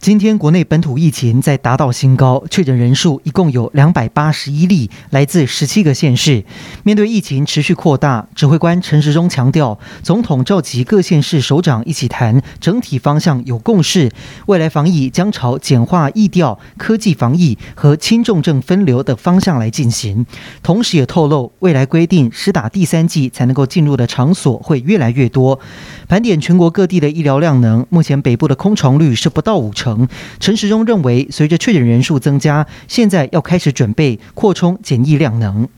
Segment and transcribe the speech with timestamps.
[0.00, 6.44] 今天国内本土疫情在达到新高，确诊人数一共有两百八十一例，来自十七个县市。
[6.84, 14.10] 面对疫情持续扩大，指挥官陈时中强调，总统召集各县市首长一起谈，整体方向有共识，
[14.46, 20.24] 未来防疫将朝简化疫调、科技防疫和轻重症分流的方向来进行。
[20.62, 25.58] 同时也透露，未来规定施打第三剂才能够进入的场所会越来越多。
[26.06, 29.87] 盘点全国各地的医疗量能，目前北部的空床率是不到五成。
[30.40, 35.68] 陈时中认为，随着确诊人数增加，现在要开始准备扩充检疫量能。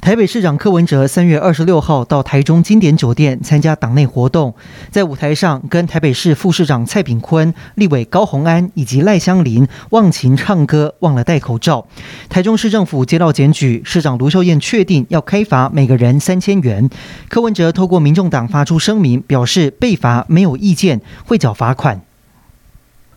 [0.00, 4.54] 台北市长柯文哲三月二十六号到台中经典酒店参加党内活动，
[4.92, 11.84] 在舞台上跟台北市副市长蔡炳坤、立委高虹安以及赖香伶忘情唱歌，忘了戴口罩。
[12.28, 16.88] 台中市政府接到检举，市长卢秀燕确定要开罚每个人三千元。
[17.28, 22.07] 柯文哲透过民众党发出声明，表示被罚没有意见，会缴罚款。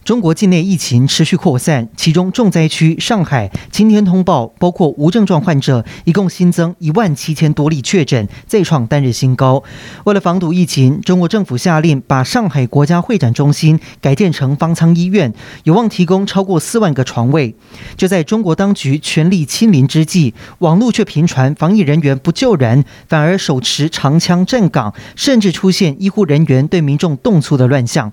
[0.04, 9.62] 中国境内疫情持续扩散，其中重灾区上海今天通报，包括无症状患者，一共新增一万七千多例确诊，再创单日新高。
[10.06, 15.32] 为了防堵疫情，中国政府下令把上海国家会展中心改建成方舱医院，
[15.66, 17.54] 有望提供超过四万个床位。
[17.96, 28.12] 就在中国当局全力清零之际，网络却频传防疫人员不救人，反而手持长枪站岗，甚至出现医护人员对民众动粗的乱象。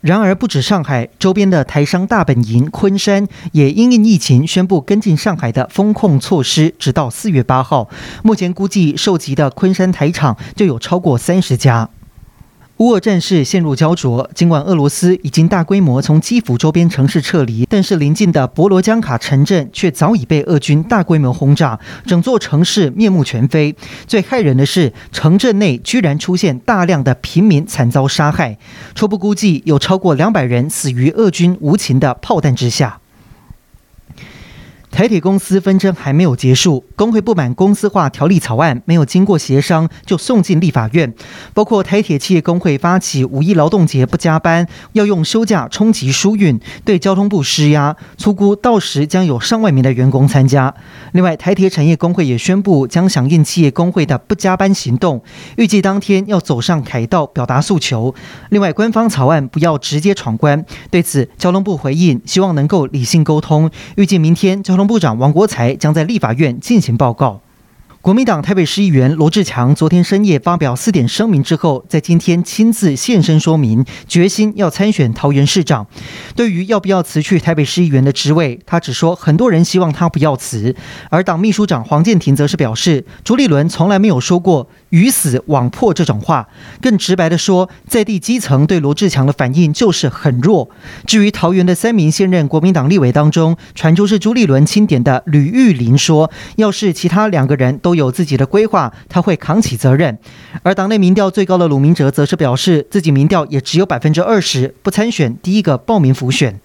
[0.00, 1.06] 然而，不止上海。
[1.26, 7.88] 周边的台商大本营昆山也因应疫情宣布跟进上海的封控措施，直到四月八号。
[8.22, 11.90] 目前估计受及的昆山台厂就有超过三十家。
[12.78, 23.74] 乌俄战事陷入胶着，尽管俄罗斯已经大规模从基辅周边城市撤离，但是邻近的博罗江卡城镇却早已被俄军大规模轰炸，整座城市面目全非。
[24.06, 28.58] 最骇人的是，城镇内居然出现大量的平民惨遭杀害，
[28.94, 33.00] 初步估计有超过两百人死于俄军无情的炮弹之下。
[34.96, 41.12] 台铁公司纷争还没有结束，工会不满公司化条例草案没有经过协商就送进立法院，
[41.52, 50.74] 包括台铁企业工会发起五一劳动节不加班，要用休假冲击疏运，对交通部施压，粗估到时将有上万名的员工参加。
[51.12, 55.22] 另外，台铁产业工会也宣布将响应企业工会的不加班行动，
[55.58, 58.14] 预计当天要走上凯道表达诉求。
[58.48, 64.85] 另外，官方草案不要直接闯关，对此交通部回应，希望能够理性沟通，预计明天交通。
[64.86, 67.40] 部长王国才将在立法院进行报告。
[68.06, 75.84] 国民党台北市议员罗志强昨天深夜发表四点声明之后，在今天亲自现身说明，决心要参选桃园市长。
[76.36, 80.76] 对于要不要辞去台北市议员的职位，他只说很多人希望他不要辞。
[81.10, 86.46] 而党秘书长黄健庭则是表示，朱立伦从来没有说过“鱼死网破”这种话，
[86.80, 90.70] 更直白地说，在地基层对罗志强的反应就是很弱。
[91.06, 100.16] 至于桃园的三名现任国民党立委当中，传出是朱立伦钦点的吕玉玲说，要是其他两个人都有自己的规划，他会扛起责任。
[100.62, 106.60] 而党内民调最高的鲁明哲则是表示，自己民调也只有百分之二十，不参选第一个报名辅选。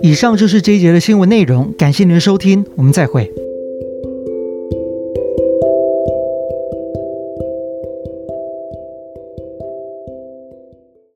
[0.00, 3.30] 以上就是这一节的新闻内容，感谢您的收听，我们再会。